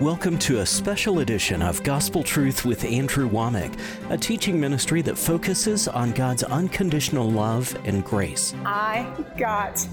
[0.00, 3.78] Welcome to a special edition of Gospel Truth with Andrew Wommack,
[4.10, 8.56] a teaching ministry that focuses on God's unconditional love and grace.
[8.66, 9.06] I
[9.38, 9.86] got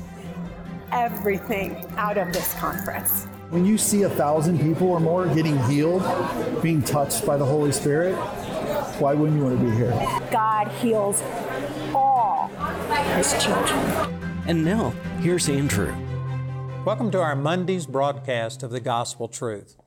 [0.92, 3.26] everything out of this conference.
[3.52, 6.02] When you see a thousand people or more getting healed,
[6.64, 8.16] being touched by the Holy Spirit,
[9.00, 9.92] why wouldn't you want to be here?
[10.32, 11.22] God heals
[11.94, 12.48] all
[13.16, 13.80] his children.
[14.48, 15.96] And now, here's Andrew.
[16.86, 19.78] Welcome to our Monday's broadcast of the Gospel Truth.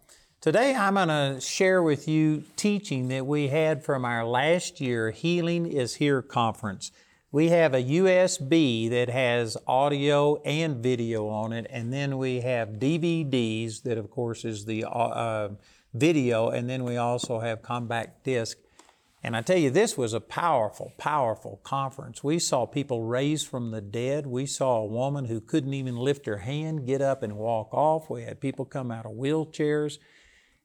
[0.44, 5.10] Today I'm going to share with you teaching that we had from our last year
[5.10, 6.92] Healing is Here conference.
[7.32, 12.72] We have a USB that has audio and video on it, and then we have
[12.72, 15.48] DVDs that, of course, is the uh,
[15.94, 18.58] video, and then we also have compact disc
[19.24, 22.22] and I tell you, this was a powerful, powerful conference.
[22.22, 24.26] We saw people raised from the dead.
[24.26, 28.10] We saw a woman who couldn't even lift her hand get up and walk off.
[28.10, 29.96] We had people come out of wheelchairs.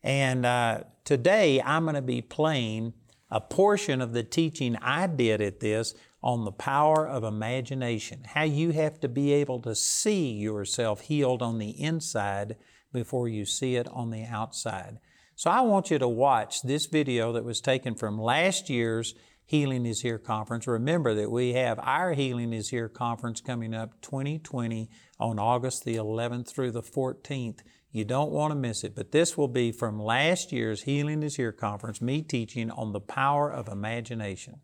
[0.03, 2.94] And uh, today I'm going to be playing
[3.31, 8.44] a portion of the teaching I did at this on the power of imagination, how
[8.44, 12.56] you have to be able to see yourself healed on the inside
[12.91, 15.00] before you see it on the outside.
[15.36, 19.13] So I want you to watch this video that was taken from last year's
[19.45, 20.67] Healing is Here conference.
[20.67, 25.95] Remember that we have our Healing is Here conference coming up 2020 on August the
[25.95, 27.61] 11th through the 14th.
[27.91, 31.35] You don't want to miss it, but this will be from last year's Healing is
[31.35, 34.59] Here conference, me teaching on the power of imagination.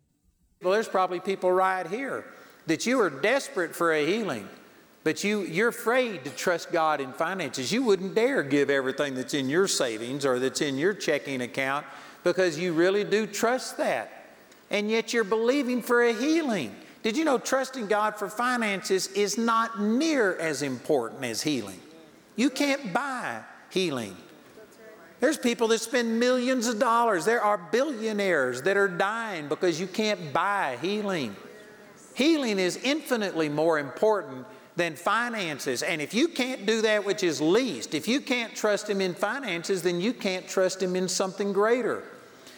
[0.62, 2.24] Well, there's probably people right here
[2.66, 4.48] that you are desperate for a healing
[5.06, 7.70] but you, you're afraid to trust God in finances.
[7.70, 11.86] You wouldn't dare give everything that's in your savings or that's in your checking account
[12.24, 14.10] because you really do trust that.
[14.68, 16.74] And yet you're believing for a healing.
[17.04, 21.80] Did you know trusting God for finances is not near as important as healing?
[22.36, 24.16] You can't buy healing.
[25.18, 27.24] There's people that spend millions of dollars.
[27.24, 31.34] There are billionaires that are dying because you can't buy healing.
[32.14, 34.46] Healing is infinitely more important
[34.76, 35.82] than finances.
[35.82, 39.14] And if you can't do that which is least, if you can't trust Him in
[39.14, 42.04] finances, then you can't trust Him in something greater.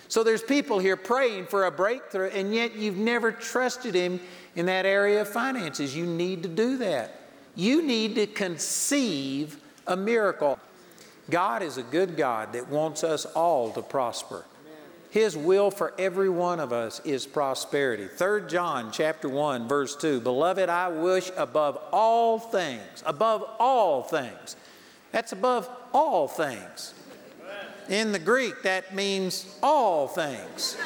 [0.09, 4.21] So there's people here praying for a breakthrough, and yet you've never trusted Him
[4.57, 5.95] in that area of finances.
[5.95, 7.21] You need to do that.
[7.55, 10.59] You need to conceive a miracle.
[11.31, 14.45] God is a good God that wants us all to prosper.
[15.11, 18.09] His will for every one of us is prosperity.
[18.09, 24.57] 3 John chapter 1 verse 2, beloved I wish above all things, above all things.
[25.13, 26.93] That's above all things.
[27.89, 30.77] In the Greek that means all things.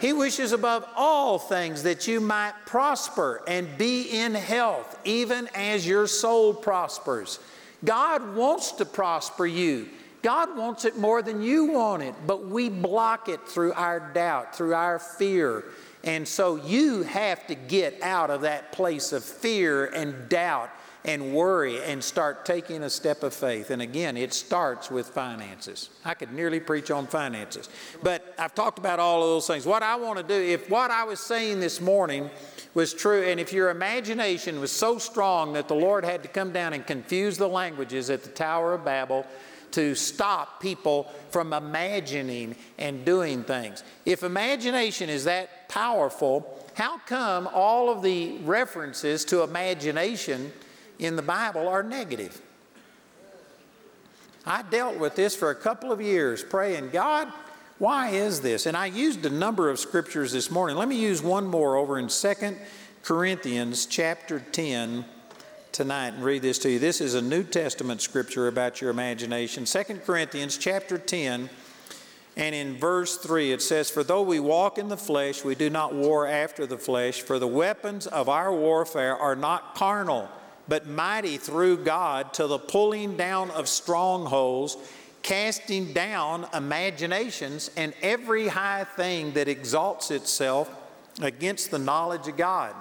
[0.00, 5.86] He wishes above all things that you might prosper and be in health, even as
[5.86, 7.38] your soul prospers.
[7.84, 9.88] God wants to prosper you.
[10.22, 14.54] God wants it more than you want it, but we block it through our doubt,
[14.54, 15.64] through our fear.
[16.04, 20.70] And so you have to get out of that place of fear and doubt
[21.04, 23.70] and worry and start taking a step of faith.
[23.70, 25.90] And again, it starts with finances.
[26.04, 27.68] I could nearly preach on finances,
[28.02, 29.66] but I've talked about all of those things.
[29.66, 32.30] What I want to do, if what I was saying this morning
[32.74, 36.52] was true, and if your imagination was so strong that the Lord had to come
[36.52, 39.26] down and confuse the languages at the Tower of Babel,
[39.72, 43.82] to stop people from imagining and doing things.
[44.04, 50.52] If imagination is that powerful, how come all of the references to imagination
[50.98, 52.40] in the Bible are negative?
[54.44, 57.32] I dealt with this for a couple of years, praying, God,
[57.82, 58.66] why is this?
[58.66, 60.76] And I used a number of scriptures this morning.
[60.76, 62.56] Let me use one more over in 2
[63.02, 65.04] Corinthians chapter 10
[65.72, 66.78] tonight and read this to you.
[66.78, 69.64] This is a New Testament scripture about your imagination.
[69.64, 71.50] 2 Corinthians chapter 10
[72.36, 75.68] and in verse 3 it says, For though we walk in the flesh, we do
[75.68, 80.28] not war after the flesh, for the weapons of our warfare are not carnal,
[80.68, 84.76] but mighty through God to the pulling down of strongholds,
[85.22, 90.70] casting down imaginations and every high thing that exalts itself
[91.20, 92.74] against the knowledge of God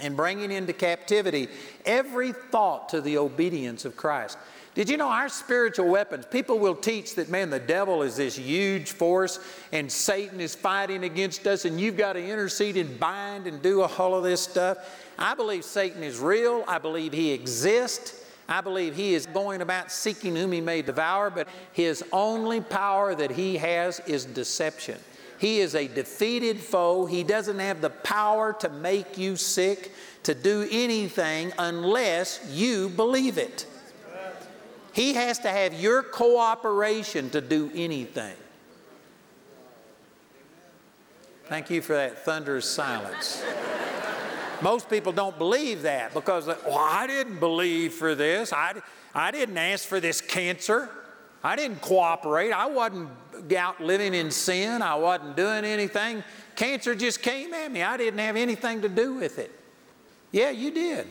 [0.00, 1.48] and bringing into captivity
[1.84, 4.38] every thought to the obedience of Christ.
[4.74, 6.24] Did you know our spiritual weapons?
[6.30, 9.40] People will teach that, man, the devil is this huge force
[9.72, 13.82] and Satan is fighting against us and you've got to intercede and bind and do
[13.82, 14.78] a all of this stuff.
[15.18, 16.62] I believe Satan is real.
[16.68, 18.24] I believe he exists.
[18.48, 23.14] I believe he is going about seeking whom he may devour, but his only power
[23.14, 24.98] that he has is deception.
[25.38, 27.06] He is a defeated foe.
[27.06, 29.92] He doesn't have the power to make you sick,
[30.24, 33.66] to do anything unless you believe it.
[34.92, 38.34] He has to have your cooperation to do anything.
[41.44, 43.42] Thank you for that thunderous silence.
[44.60, 48.52] Most people don't believe that because, uh, well, I didn't believe for this.
[48.52, 48.74] I,
[49.14, 50.90] I didn't ask for this cancer.
[51.44, 52.50] I didn't cooperate.
[52.50, 53.10] I wasn't
[53.56, 54.82] out living in sin.
[54.82, 56.24] I wasn't doing anything.
[56.56, 57.82] Cancer just came at me.
[57.82, 59.52] I didn't have anything to do with it.
[60.32, 61.06] Yeah, you did.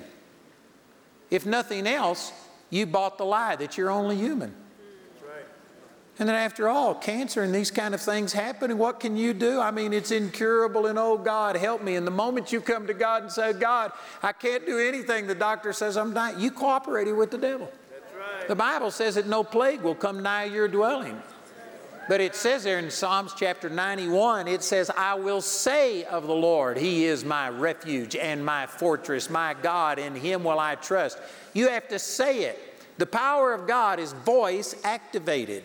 [1.31, 2.33] If nothing else,
[2.69, 4.53] you bought the lie that you're only human.
[6.19, 9.33] And then after all, cancer and these kind of things happen, and what can you
[9.33, 9.59] do?
[9.59, 11.95] I mean, it's incurable, and oh God, help me.
[11.95, 13.91] And the moment you come to God and say, God,
[14.23, 17.71] I can't do anything, the doctor says I'm dying, you cooperated with the devil.
[18.17, 18.47] Right.
[18.47, 21.21] The Bible says that no plague will come nigh your dwelling.
[22.09, 26.33] But it says there in Psalms chapter 91, it says, I will say of the
[26.33, 31.19] Lord, He is my refuge and my fortress, my God, in Him will I trust.
[31.53, 32.59] You have to say it.
[32.97, 35.63] The power of God is voice activated.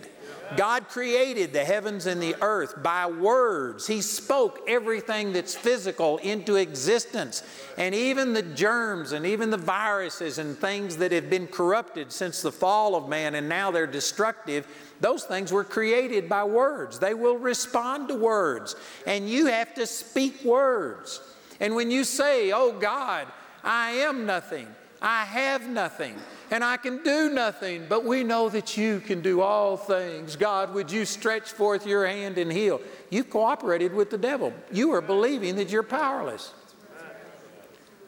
[0.56, 3.86] God created the heavens and the earth by words.
[3.86, 7.42] He spoke everything that's physical into existence.
[7.78, 12.42] And even the germs and even the viruses and things that have been corrupted since
[12.42, 14.66] the fall of man and now they're destructive,
[15.00, 16.98] those things were created by words.
[16.98, 18.76] They will respond to words.
[19.06, 21.20] And you have to speak words.
[21.60, 23.26] And when you say, Oh God,
[23.64, 24.66] I am nothing,
[25.02, 26.14] I have nothing,
[26.52, 30.37] and I can do nothing, but we know that you can do all things.
[30.37, 32.81] God, would you stretch forth your hand and heal?
[33.10, 34.52] You've cooperated with the devil.
[34.70, 36.54] You are believing that you're powerless.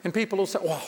[0.05, 0.82] And people will say, well,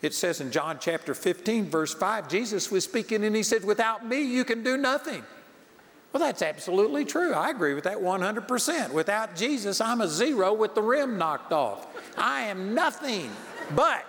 [0.00, 4.06] it says in John chapter 15, verse 5, Jesus was speaking and he said, Without
[4.06, 5.24] me, you can do nothing.
[6.12, 7.34] Well, that's absolutely true.
[7.34, 8.92] I agree with that 100%.
[8.92, 11.86] Without Jesus, I'm a zero with the rim knocked off.
[12.16, 13.30] I am nothing.
[13.74, 14.06] But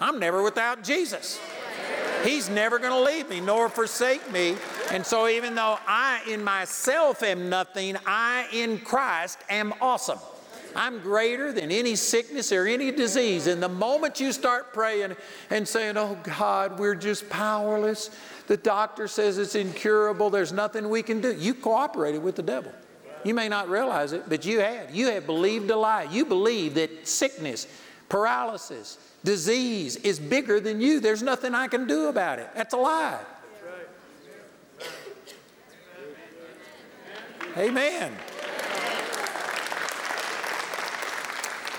[0.00, 1.40] I'm never without Jesus.
[2.24, 4.56] He's never going to leave me nor forsake me.
[4.90, 10.18] And so, even though I in myself am nothing, I in Christ am awesome.
[10.74, 13.46] I'm greater than any sickness or any disease.
[13.46, 15.16] And the moment you start praying
[15.50, 18.10] and saying, Oh God, we're just powerless,
[18.46, 22.72] the doctor says it's incurable, there's nothing we can do, you cooperated with the devil.
[23.24, 24.94] You may not realize it, but you have.
[24.94, 26.04] You have believed a lie.
[26.04, 27.66] You believe that sickness,
[28.08, 31.00] paralysis, disease is bigger than you.
[31.00, 32.48] There's nothing I can do about it.
[32.54, 33.20] That's a lie.
[37.56, 38.12] Amen.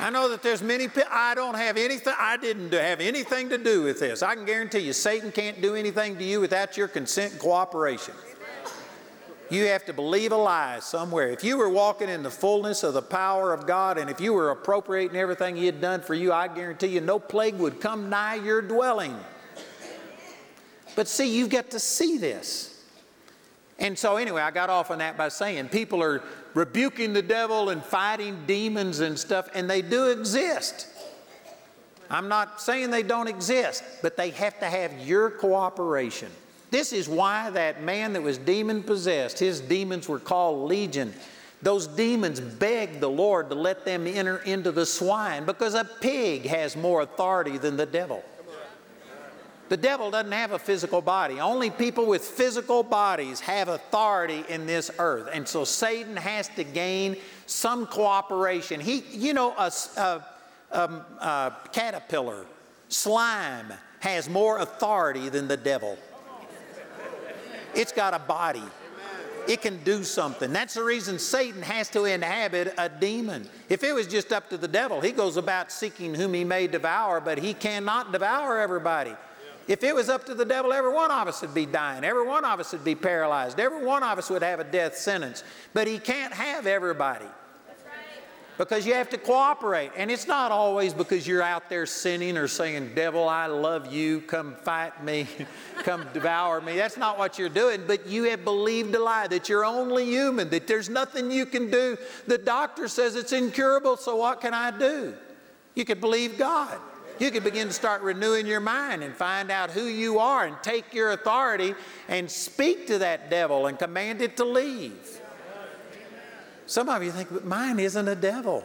[0.01, 3.57] I know that there's many people, I don't have anything, I didn't have anything to
[3.57, 4.23] do with this.
[4.23, 8.13] I can guarantee you, Satan can't do anything to you without your consent and cooperation.
[9.49, 11.29] You have to believe a lie somewhere.
[11.29, 14.31] If you were walking in the fullness of the power of God and if you
[14.31, 18.09] were appropriating everything He had done for you, I guarantee you no plague would come
[18.09, 19.17] nigh your dwelling.
[20.95, 22.83] But see, you've got to see this.
[23.79, 26.21] And so, anyway, I got off on that by saying people are
[26.53, 30.87] rebuking the devil and fighting demons and stuff, and they do exist.
[32.09, 36.29] I'm not saying they don't exist, but they have to have your cooperation.
[36.71, 41.13] This is why that man that was demon possessed, his demons were called legion.
[41.61, 46.45] Those demons begged the Lord to let them enter into the swine because a pig
[46.45, 48.23] has more authority than the devil.
[49.67, 51.39] The devil doesn't have a physical body.
[51.39, 55.29] Only people with physical bodies have authority in this earth.
[55.31, 58.79] And so Satan has to gain some cooperation.
[58.79, 60.25] He, you know, a, a,
[60.71, 62.47] a, a caterpillar,
[62.87, 65.99] slime, has more authority than the devil.
[67.79, 68.63] It's got a body.
[69.47, 70.51] It can do something.
[70.51, 73.47] That's the reason Satan has to inhabit a demon.
[73.69, 76.67] If it was just up to the devil, he goes about seeking whom he may
[76.67, 79.15] devour, but he cannot devour everybody.
[79.69, 82.03] If it was up to the devil, every one of us would be dying.
[82.03, 83.59] Every one of us would be paralyzed.
[83.59, 85.45] Every one of us would have a death sentence.
[85.73, 87.27] But he can't have everybody
[88.59, 89.89] because you have to cooperate.
[89.95, 94.19] And it's not always because you're out there sinning or saying, Devil, I love you,
[94.19, 95.27] come fight me,
[95.83, 96.75] come devour me.
[96.75, 100.49] That's not what you're doing, but you have believed a lie that you're only human,
[100.49, 101.97] that there's nothing you can do.
[102.27, 105.15] The doctor says it's incurable, so what can I do?
[105.73, 106.77] You could believe God.
[107.17, 110.57] You could begin to start renewing your mind and find out who you are and
[110.61, 111.75] take your authority
[112.09, 115.18] and speak to that devil and command it to leave.
[116.69, 118.63] Some of you think, but mine isn't a devil,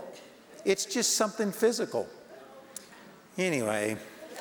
[0.67, 2.07] it's just something physical.
[3.39, 3.97] Anyway,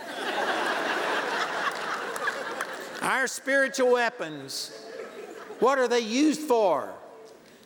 [3.01, 4.85] our spiritual weapons,
[5.61, 6.91] what are they used for?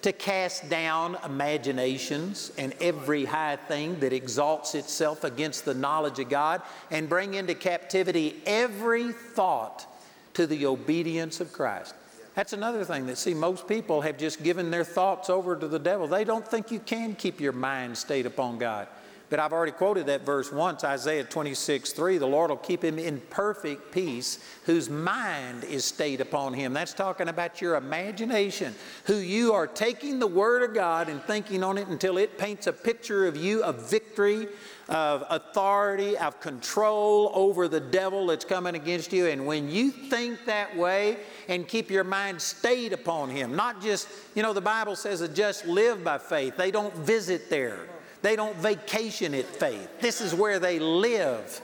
[0.04, 6.30] To cast down imaginations and every high thing that exalts itself against the knowledge of
[6.30, 6.62] God
[6.92, 9.88] and bring into captivity every thought
[10.36, 11.96] to the obedience of Christ.
[12.38, 15.80] That's another thing that, see, most people have just given their thoughts over to the
[15.80, 16.08] devil.
[16.08, 18.88] They don't think you can keep your mind stayed upon God.
[19.30, 22.18] But I've already quoted that verse once, Isaiah 26, 3.
[22.18, 26.72] The Lord will keep him in perfect peace whose mind is stayed upon him.
[26.72, 31.62] That's talking about your imagination, who you are taking the Word of God and thinking
[31.62, 34.48] on it until it paints a picture of you of victory,
[34.88, 39.28] of authority, of control over the devil that's coming against you.
[39.28, 41.18] And when you think that way
[41.50, 45.36] and keep your mind stayed upon him, not just, you know, the Bible says that
[45.36, 47.90] just live by faith, they don't visit there.
[48.22, 50.02] They don't vacation at faith.
[50.02, 51.62] This is where they live.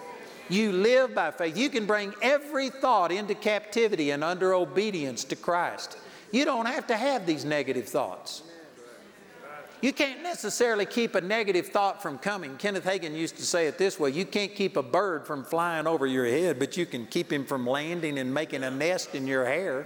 [0.49, 1.57] You live by faith.
[1.57, 5.97] You can bring every thought into captivity and under obedience to Christ.
[6.31, 8.43] You don't have to have these negative thoughts.
[9.81, 12.55] You can't necessarily keep a negative thought from coming.
[12.55, 15.87] Kenneth Hagin used to say it this way you can't keep a bird from flying
[15.87, 19.27] over your head, but you can keep him from landing and making a nest in
[19.27, 19.85] your hair.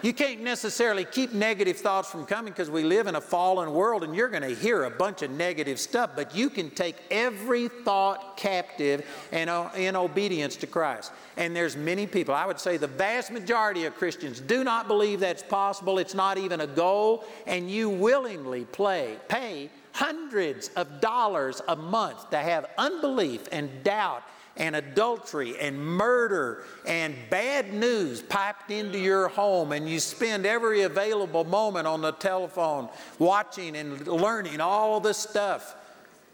[0.00, 4.04] You can't necessarily keep negative thoughts from coming because we live in a fallen world
[4.04, 7.66] and you're going to hear a bunch of negative stuff, but you can take every
[7.66, 11.10] thought captive and uh, in obedience to Christ.
[11.36, 15.18] And there's many people, I would say the vast majority of Christians do not believe
[15.18, 15.98] that's possible.
[15.98, 22.30] It's not even a goal, and you willingly play, pay hundreds of dollars a month
[22.30, 24.22] to have unbelief and doubt
[24.58, 30.82] and adultery and murder and bad news piped into your home, and you spend every
[30.82, 32.88] available moment on the telephone
[33.18, 35.76] watching and learning all of this stuff.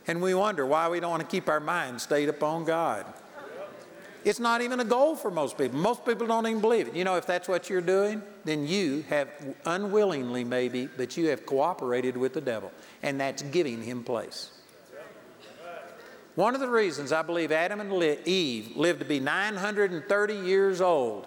[0.07, 3.07] And we wonder why we don't want to keep our minds stayed upon God.
[4.25, 5.79] It's not even a goal for most people.
[5.79, 6.97] Most people don't even believe it.
[6.97, 9.29] You know, if that's what you're doing, then you have
[9.67, 14.51] unwillingly, maybe, but you have cooperated with the devil, and that's giving him place.
[16.35, 17.93] One of the reasons I believe Adam and
[18.27, 21.27] Eve lived to be 930 years old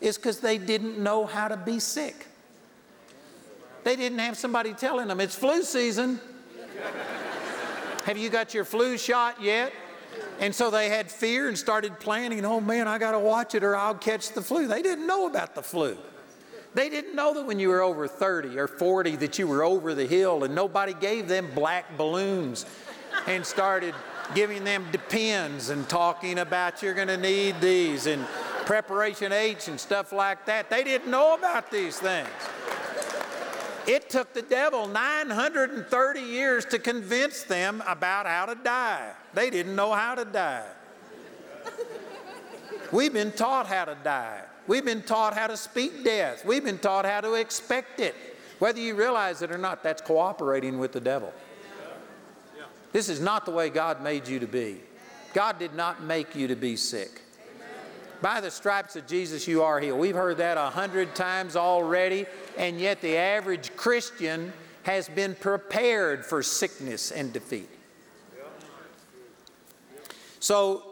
[0.00, 2.26] is because they didn't know how to be sick.
[3.84, 6.20] They didn't have somebody telling them, it's flu season.
[8.04, 9.72] have you got your flu shot yet?
[10.40, 13.62] And so they had fear and started planning, oh man, I got to watch it
[13.62, 14.66] or I'll catch the flu.
[14.66, 15.96] They didn't know about the flu.
[16.74, 19.94] They didn't know that when you were over 30 or 40 that you were over
[19.94, 22.66] the hill and nobody gave them black balloons
[23.26, 23.94] and started
[24.34, 28.24] giving them depends and talking about you're going to need these and
[28.64, 30.68] preparation H and stuff like that.
[30.70, 32.28] They didn't know about these things.
[33.86, 39.12] It took the devil 930 years to convince them about how to die.
[39.32, 40.66] They didn't know how to die.
[42.90, 44.42] We've been taught how to die.
[44.66, 46.44] We've been taught how to speak death.
[46.44, 48.14] We've been taught how to expect it.
[48.58, 51.32] Whether you realize it or not, that's cooperating with the devil.
[52.96, 54.78] This is not the way God made you to be.
[55.34, 57.20] God did not make you to be sick.
[58.22, 60.00] By the stripes of Jesus, you are healed.
[60.00, 62.24] We've heard that a hundred times already,
[62.56, 64.50] and yet the average Christian
[64.84, 67.68] has been prepared for sickness and defeat.
[70.40, 70.82] So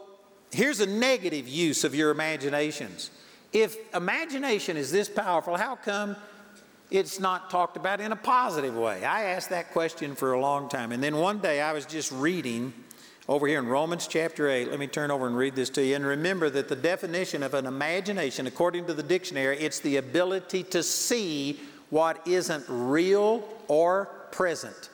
[0.51, 3.09] here's a negative use of your imaginations.
[3.51, 6.17] If imagination is this powerful, how come
[6.97, 9.03] it's not talked about in a positive way?
[9.03, 10.91] I asked that question for a long time.
[10.91, 12.73] And then one day I was just reading
[13.27, 14.69] over here in Romans chapter 8.
[14.69, 15.95] Let me turn over and read this to you.
[15.95, 20.63] And remember that the definition of an imagination, according to the dictionary, it's the ability
[20.63, 21.59] to see
[21.89, 24.89] what isn't real or present.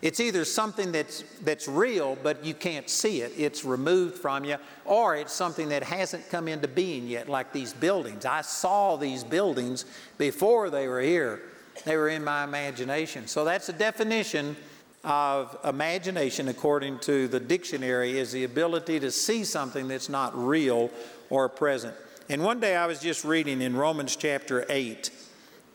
[0.00, 4.56] It's either something that's, that's real, but you can't see it, it's removed from you,
[4.84, 8.24] or it's something that hasn't come into being yet, like these buildings.
[8.24, 9.84] I saw these buildings
[10.16, 11.42] before they were here,
[11.84, 13.26] they were in my imagination.
[13.26, 14.56] So that's a definition
[15.02, 20.90] of imagination, according to the dictionary, is the ability to see something that's not real
[21.30, 21.94] or present.
[22.28, 25.10] And one day I was just reading in Romans chapter 8,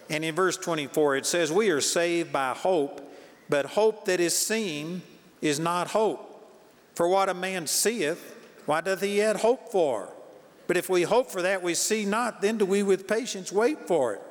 [0.09, 3.01] and in verse 24 it says, We are saved by hope
[3.53, 5.03] but hope that is seen
[5.39, 6.43] is not hope.
[6.95, 10.11] For what a man seeth, why doth he yet hope for?
[10.65, 13.87] But if we hope for that we see not, then do we with patience wait
[13.87, 14.21] for it.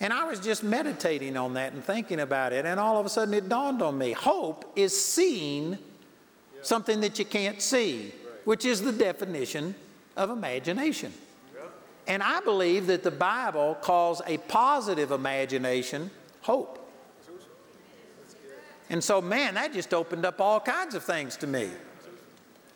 [0.00, 3.10] And I was just meditating on that and thinking about it, and all of a
[3.10, 5.76] sudden it dawned on me hope is seeing
[6.62, 8.10] something that you can't see,
[8.46, 9.74] which is the definition
[10.16, 11.12] of imagination.
[12.06, 16.10] And I believe that the Bible calls a positive imagination
[16.40, 16.84] hope.
[18.88, 21.70] And so, man, that just opened up all kinds of things to me.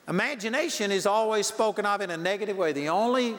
[0.09, 2.73] Imagination is always spoken of in a negative way.
[2.73, 3.37] The only,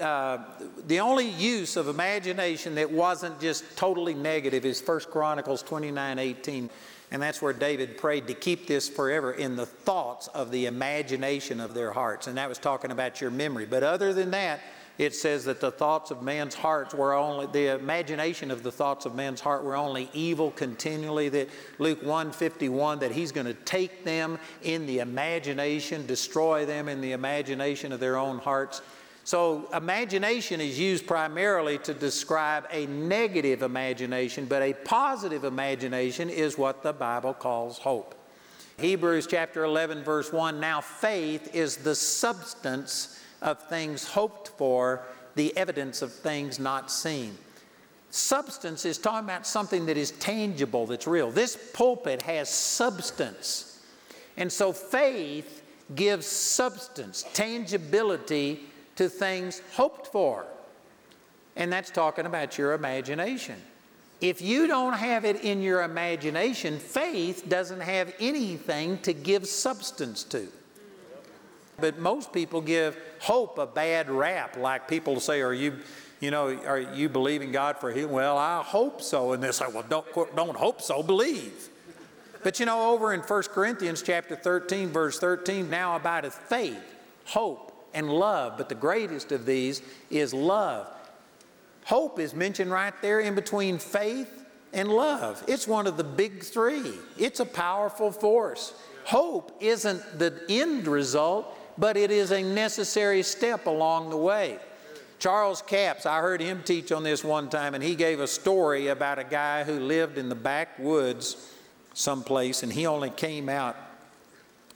[0.00, 0.38] uh,
[0.86, 6.70] the only use of imagination that wasn't just totally negative is 1 Chronicles 29 18.
[7.10, 11.58] And that's where David prayed to keep this forever in the thoughts of the imagination
[11.58, 12.26] of their hearts.
[12.26, 13.64] And that was talking about your memory.
[13.64, 14.60] But other than that,
[14.98, 19.06] it says that the thoughts of man's hearts were only, the imagination of the thoughts
[19.06, 21.28] of man's heart were only evil continually.
[21.28, 27.00] That Luke 151, that he's going to take them in the imagination, destroy them in
[27.00, 28.82] the imagination of their own hearts.
[29.22, 36.58] So, imagination is used primarily to describe a negative imagination, but a positive imagination is
[36.58, 38.14] what the Bible calls hope.
[38.78, 45.02] Hebrews chapter 11, verse 1 Now faith is the substance of things hoped for,
[45.34, 47.36] the evidence of things not seen.
[48.10, 51.30] Substance is talking about something that is tangible, that's real.
[51.30, 53.82] This pulpit has substance.
[54.36, 55.62] And so faith
[55.94, 58.60] gives substance, tangibility
[58.96, 60.46] to things hoped for.
[61.56, 63.56] And that's talking about your imagination.
[64.20, 70.24] If you don't have it in your imagination, faith doesn't have anything to give substance
[70.24, 70.48] to.
[71.80, 75.78] But most people give hope a bad rap, like people say, Are you,
[76.20, 78.12] you know, are you believing God for healing?
[78.12, 79.32] Well, I hope so.
[79.32, 81.68] And they say, Well, don't, don't hope so, believe.
[82.42, 87.72] But you know, over in 1 Corinthians chapter 13, verse 13, now abideth faith, hope,
[87.94, 88.56] and love.
[88.56, 90.88] But the greatest of these is love.
[91.84, 95.42] Hope is mentioned right there in between faith and love.
[95.48, 98.74] It's one of the big three, it's a powerful force.
[99.04, 104.58] Hope isn't the end result, but it is a necessary step along the way.
[105.18, 108.88] Charles Capps, I heard him teach on this one time, and he gave a story
[108.88, 111.52] about a guy who lived in the backwoods
[111.94, 113.76] someplace, and he only came out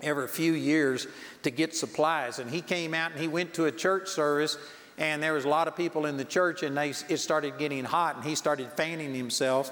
[0.00, 1.06] every few years
[1.44, 2.40] to get supplies.
[2.40, 4.59] And he came out and he went to a church service,
[4.99, 7.85] and there was a lot of people in the church, and they, it started getting
[7.85, 9.71] hot, and he started fanning himself.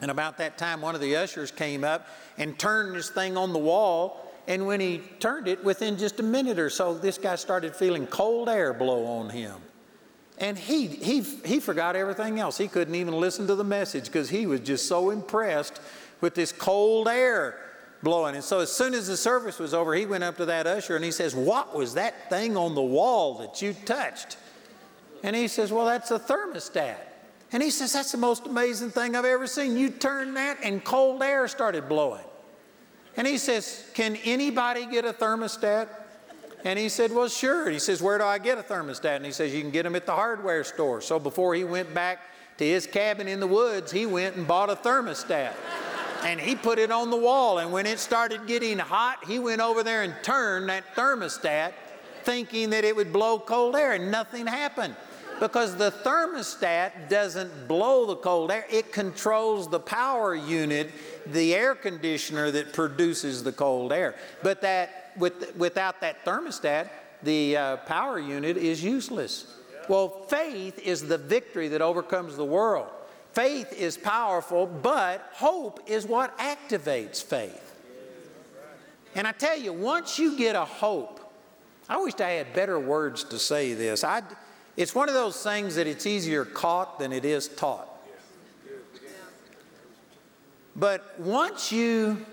[0.00, 3.52] And about that time, one of the ushers came up and turned this thing on
[3.52, 7.36] the wall and when he turned it, within just a minute or so, this guy
[7.36, 9.56] started feeling cold air blow on him.
[10.38, 12.56] And he, he, he forgot everything else.
[12.56, 15.82] He couldn't even listen to the message because he was just so impressed
[16.22, 17.60] with this cold air
[18.02, 18.36] blowing.
[18.36, 20.96] And so as soon as the service was over, he went up to that usher
[20.96, 24.38] and he says, What was that thing on the wall that you touched?
[25.22, 26.96] And he says, Well, that's a thermostat.
[27.52, 29.76] And he says, That's the most amazing thing I've ever seen.
[29.76, 32.24] You turned that and cold air started blowing.
[33.18, 35.88] And he says, Can anybody get a thermostat?
[36.64, 37.68] And he said, Well, sure.
[37.68, 39.16] He says, Where do I get a thermostat?
[39.16, 41.00] And he says, You can get them at the hardware store.
[41.00, 42.20] So before he went back
[42.58, 45.52] to his cabin in the woods, he went and bought a thermostat.
[46.24, 47.58] and he put it on the wall.
[47.58, 51.72] And when it started getting hot, he went over there and turned that thermostat,
[52.22, 54.94] thinking that it would blow cold air, and nothing happened.
[55.40, 60.90] Because the thermostat doesn't blow the cold air, it controls the power unit
[61.32, 64.14] the air conditioner that produces the cold air.
[64.42, 66.90] But that, with, without that thermostat,
[67.22, 69.54] the uh, power unit is useless.
[69.88, 72.88] Well, faith is the victory that overcomes the world.
[73.32, 77.64] Faith is powerful, but hope is what activates faith.
[79.14, 81.20] And I tell you, once you get a hope,
[81.88, 84.04] I wish I had better words to say this.
[84.04, 84.22] I,
[84.76, 87.88] it's one of those things that it's easier caught than it is taught.
[90.78, 92.24] But once you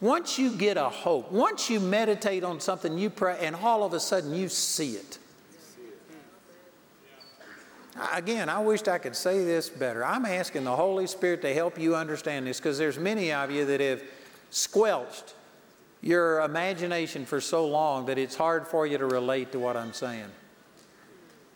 [0.00, 3.94] once you get a hope, once you meditate on something, you pray, and all of
[3.94, 5.18] a sudden you see it.
[8.12, 10.04] Again, I wished I could say this better.
[10.04, 13.64] I'm asking the Holy Spirit to help you understand this because there's many of you
[13.66, 14.02] that have
[14.50, 15.34] squelched
[16.00, 19.92] your imagination for so long that it's hard for you to relate to what I'm
[19.92, 20.30] saying.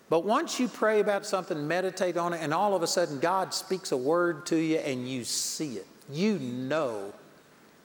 [0.09, 3.53] But once you pray about something, meditate on it, and all of a sudden God
[3.53, 7.13] speaks a word to you and you see it you know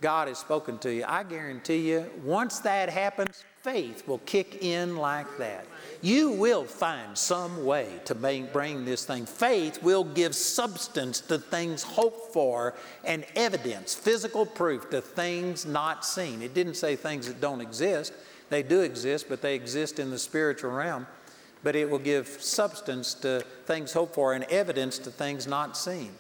[0.03, 1.05] God has spoken to you.
[1.07, 5.65] I guarantee you, once that happens, faith will kick in like that.
[6.01, 9.25] You will find some way to bring this thing.
[9.25, 12.73] Faith will give substance to things hoped for
[13.05, 16.41] and evidence, physical proof to things not seen.
[16.41, 18.12] It didn't say things that don't exist.
[18.49, 21.07] They do exist, but they exist in the spiritual realm.
[21.63, 26.12] But it will give substance to things hoped for and evidence to things not seen.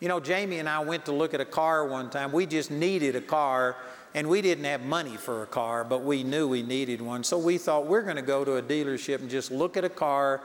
[0.00, 2.30] You know, Jamie and I went to look at a car one time.
[2.30, 3.76] We just needed a car,
[4.14, 7.24] and we didn't have money for a car, but we knew we needed one.
[7.24, 9.88] So we thought we're going to go to a dealership and just look at a
[9.88, 10.42] car.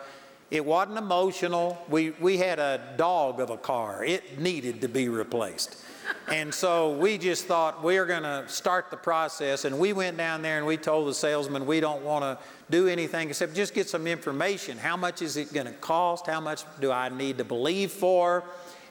[0.50, 1.78] It wasn't emotional.
[1.88, 5.84] We, we had a dog of a car, it needed to be replaced.
[6.32, 9.66] And so we just thought we are going to start the process.
[9.66, 12.88] And we went down there and we told the salesman we don't want to do
[12.88, 14.78] anything except just get some information.
[14.78, 16.28] How much is it going to cost?
[16.28, 18.44] How much do I need to believe for?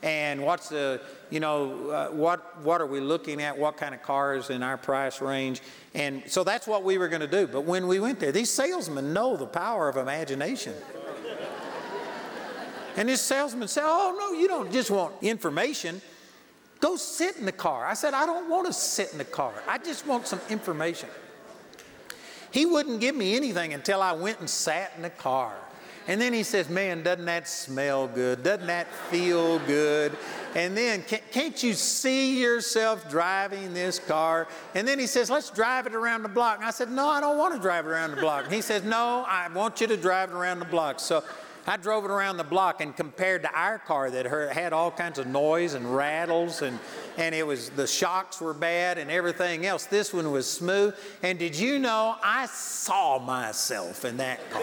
[0.03, 3.57] And what's the, you know, uh, what, what are we looking at?
[3.57, 5.61] What kind of cars in our price range?
[5.95, 7.47] And so that's what we were going to do.
[7.47, 10.75] But when we went there, these salesmen know the power of imagination.
[12.95, 16.03] And this salesman said, Oh, no, you don't just want information.
[16.79, 17.87] Go sit in the car.
[17.87, 19.55] I said, I don't want to sit in the car.
[19.67, 21.09] I just want some information.
[22.51, 25.55] He wouldn't give me anything until I went and sat in the car.
[26.09, 28.43] And then he says, Man, doesn't that smell good?
[28.43, 30.17] Doesn't that feel good?
[30.55, 34.49] And then, can't you see yourself driving this car?
[34.75, 36.59] And then he says, Let's drive it around the block.
[36.59, 38.45] And I said, No, I don't want to drive it around the block.
[38.45, 41.01] And he says, No, I want you to drive it around the block.
[41.01, 41.23] So
[41.67, 45.21] I drove it around the block and compared to our car that had all kinds
[45.21, 46.79] of noise and rattles and,
[47.17, 49.87] and it was the shocks were bad and everything else.
[49.87, 50.97] This one was smooth.
[51.23, 54.63] And did you know I saw myself in that car?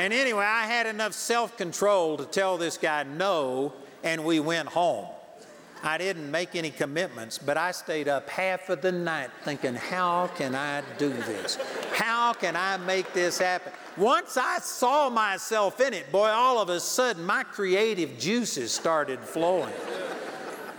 [0.00, 4.66] And anyway, I had enough self control to tell this guy no, and we went
[4.68, 5.06] home.
[5.82, 10.28] I didn't make any commitments, but I stayed up half of the night thinking, how
[10.36, 11.58] can I do this?
[11.92, 13.72] How can I make this happen?
[13.98, 19.20] Once I saw myself in it, boy, all of a sudden my creative juices started
[19.20, 19.74] flowing.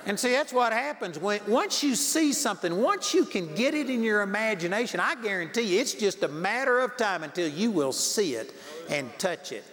[0.05, 3.89] And see, that's what happens when once you see something, once you can get it
[3.89, 7.91] in your imagination, I guarantee you it's just a matter of time until you will
[7.91, 8.51] see it
[8.89, 9.63] and touch it.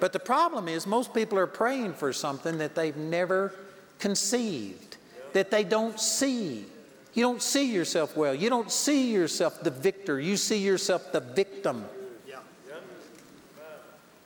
[0.00, 3.54] But the problem is, most people are praying for something that they've never
[3.98, 4.96] conceived,
[5.34, 6.64] that they don't see.
[7.12, 8.34] You don't see yourself well.
[8.34, 10.18] You don't see yourself the victor.
[10.18, 11.84] You see yourself the victim.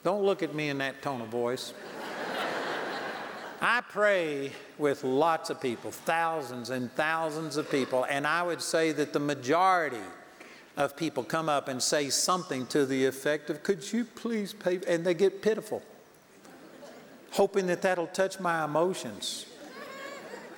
[0.05, 1.73] Don't look at me in that tone of voice.
[3.67, 8.93] I pray with lots of people, thousands and thousands of people, and I would say
[8.93, 10.05] that the majority
[10.77, 14.81] of people come up and say something to the effect of, Could you please pay?
[14.87, 15.83] And they get pitiful,
[17.31, 19.47] hoping that that'll touch my emotions.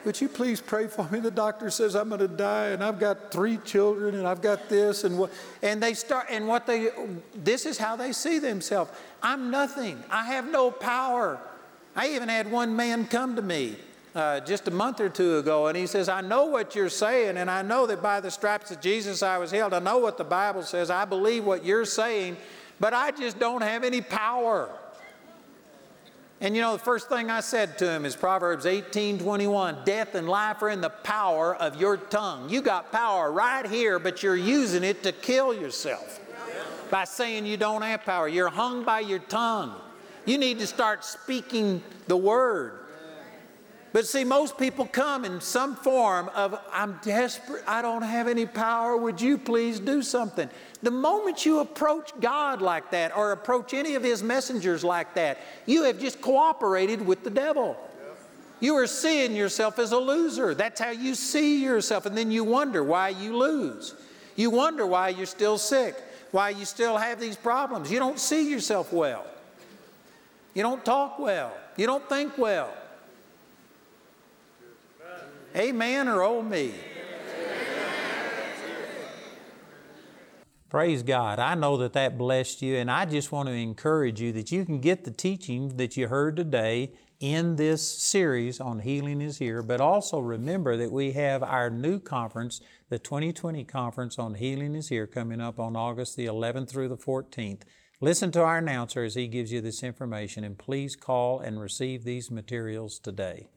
[0.04, 1.20] Would you please pray for me?
[1.20, 4.68] The doctor says I'm going to die, and I've got three children, and I've got
[4.68, 5.30] this, and what.
[5.62, 6.88] And they start, and what they,
[7.36, 8.90] this is how they see themselves.
[9.22, 10.02] I'm nothing.
[10.10, 11.38] I have no power.
[11.96, 13.76] I even had one man come to me
[14.14, 17.38] uh, just a month or two ago, and he says, I know what you're saying,
[17.38, 19.72] and I know that by the stripes of Jesus I was healed.
[19.72, 20.90] I know what the Bible says.
[20.90, 22.36] I believe what you're saying,
[22.78, 24.70] but I just don't have any power.
[26.42, 30.14] And you know, the first thing I said to him is Proverbs 18 21 Death
[30.14, 32.50] and life are in the power of your tongue.
[32.50, 36.20] You got power right here, but you're using it to kill yourself
[36.90, 38.28] by saying you don't have power.
[38.28, 39.74] You're hung by your tongue.
[40.26, 42.80] You need to start speaking the word.
[43.92, 48.44] But see, most people come in some form of, I'm desperate, I don't have any
[48.44, 50.50] power, would you please do something?
[50.82, 55.38] The moment you approach God like that or approach any of His messengers like that,
[55.64, 57.74] you have just cooperated with the devil.
[58.60, 60.54] You are seeing yourself as a loser.
[60.54, 62.04] That's how you see yourself.
[62.04, 63.94] And then you wonder why you lose.
[64.34, 65.94] You wonder why you're still sick,
[66.32, 67.90] why you still have these problems.
[67.90, 69.24] You don't see yourself well.
[70.56, 71.54] You don't talk well.
[71.76, 72.72] You don't think well.
[75.54, 76.72] Amen or oh me?
[80.70, 81.38] Praise God.
[81.38, 84.64] I know that that blessed you, and I just want to encourage you that you
[84.64, 89.62] can get the teaching that you heard today in this series on Healing is Here,
[89.62, 94.88] but also remember that we have our new conference, the 2020 Conference on Healing is
[94.88, 97.64] Here, coming up on August the 11th through the 14th.
[98.02, 102.04] Listen to our announcer as he gives you this information, and please call and receive
[102.04, 103.48] these materials today.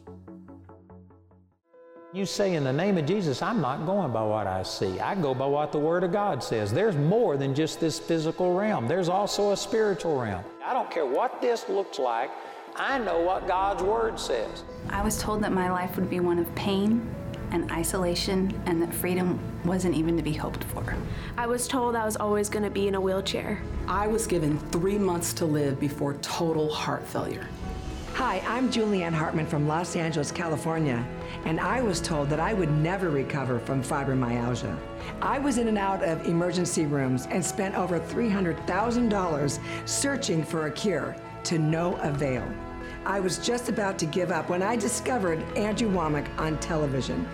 [2.14, 5.00] You say, in the name of Jesus, I'm not going by what I see.
[5.00, 6.72] I go by what the Word of God says.
[6.72, 10.44] There's more than just this physical realm, there's also a spiritual realm.
[10.64, 12.32] I don't care what this looks like,
[12.76, 14.64] I know what God's Word says.
[14.90, 17.14] I was told that my life would be one of pain
[17.52, 20.96] and isolation, and that freedom wasn't even to be hoped for.
[21.38, 23.62] I was told I was always going to be in a wheelchair.
[23.88, 27.48] I was given three months to live before total heart failure.
[28.14, 31.06] Hi, I'm Julianne Hartman from Los Angeles, California,
[31.46, 34.76] and I was told that I would never recover from fibromyalgia.
[35.22, 40.72] I was in and out of emergency rooms and spent over $300,000 searching for a
[40.72, 42.44] cure to no avail.
[43.08, 47.26] I was just about to give up when I discovered Andrew Wommack on television.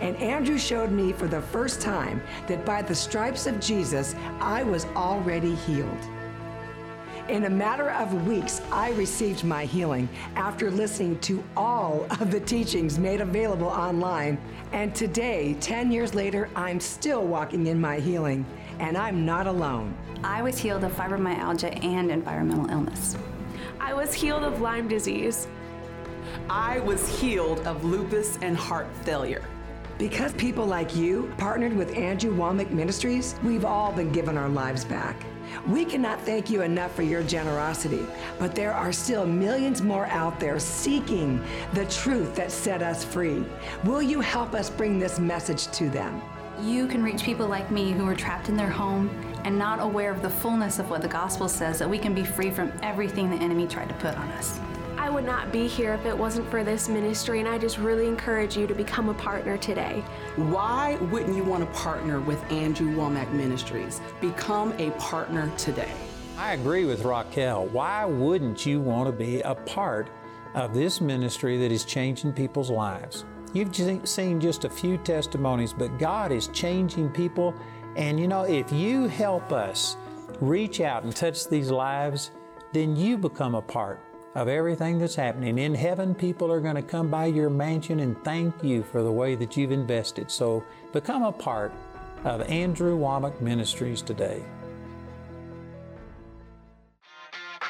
[0.00, 4.62] And Andrew showed me for the first time that by the stripes of Jesus, I
[4.62, 6.08] was already healed.
[7.28, 12.40] In a matter of weeks, I received my healing after listening to all of the
[12.40, 14.40] teachings made available online.
[14.72, 18.46] And today, 10 years later, I'm still walking in my healing,
[18.78, 19.94] and I'm not alone.
[20.24, 23.14] I was healed of fibromyalgia and environmental illness.
[23.80, 25.46] I was healed of Lyme disease.
[26.50, 29.44] I was healed of lupus and heart failure.
[29.98, 34.84] Because people like you partnered with Andrew Wommack Ministries, we've all been given our lives
[34.84, 35.24] back.
[35.66, 38.04] We cannot thank you enough for your generosity,
[38.38, 43.44] but there are still millions more out there seeking the truth that set us free.
[43.84, 46.20] Will you help us bring this message to them?
[46.60, 49.08] You can reach people like me who are trapped in their home
[49.44, 52.24] and not aware of the fullness of what the gospel says that we can be
[52.24, 54.58] free from everything the enemy tried to put on us.
[54.96, 58.06] I would not be here if it wasn't for this ministry, and I just really
[58.06, 60.02] encourage you to become a partner today.
[60.36, 64.00] Why wouldn't you want to partner with Andrew Wommack Ministries?
[64.20, 65.92] Become a partner today.
[66.36, 67.66] I agree with Raquel.
[67.66, 70.10] Why wouldn't you want to be a part
[70.54, 73.24] of this ministry that is changing people's lives?
[73.54, 73.74] You've
[74.06, 77.54] seen just a few testimonies, but God is changing people.
[77.98, 79.96] And you know, if you help us
[80.40, 82.30] reach out and touch these lives,
[82.72, 84.00] then you become a part
[84.36, 85.58] of everything that's happening.
[85.58, 89.10] In heaven, people are going to come by your mansion and thank you for the
[89.10, 90.30] way that you've invested.
[90.30, 91.72] So become a part
[92.22, 94.44] of Andrew Wommack Ministries today.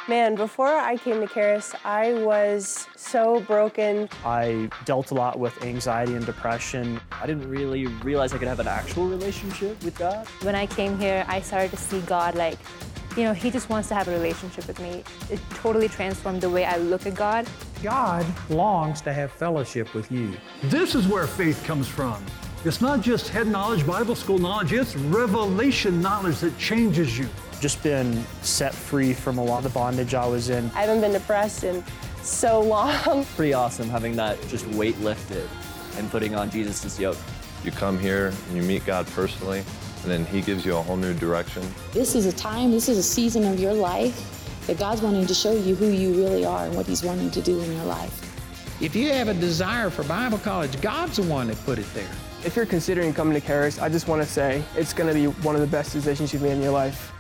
[0.09, 4.09] Man, before I came to Charis, I was so broken.
[4.25, 6.99] I dealt a lot with anxiety and depression.
[7.12, 10.27] I didn't really realize I could have an actual relationship with God.
[10.40, 12.59] When I came here, I started to see God like
[13.18, 15.03] you know, he just wants to have a relationship with me.
[15.29, 17.47] It totally transformed the way I look at God.
[17.83, 20.33] God longs to have fellowship with you.
[20.64, 22.25] This is where faith comes from.
[22.64, 27.29] It's not just head knowledge, Bible school knowledge, it's revelation knowledge that changes you.
[27.61, 30.71] Just been set free from a lot of the bondage I was in.
[30.75, 31.83] I haven't been depressed in
[32.23, 33.25] so long.
[33.37, 35.49] Pretty awesome having that just weight lifted
[35.97, 37.16] and putting on Jesus' yoke.
[37.64, 39.64] You come here and you meet God personally,
[40.03, 41.62] and then He gives you a whole new direction.
[41.92, 44.35] This is a time, this is a season of your life
[44.68, 47.40] that God's wanting to show you who you really are and what He's wanting to
[47.40, 48.25] do in your life.
[48.81, 52.09] If you have a desire for Bible college, God's the one that put it there.
[52.44, 55.27] If you're considering coming to Charis, I just want to say it's going to be
[55.42, 57.12] one of the best decisions you've made in your life.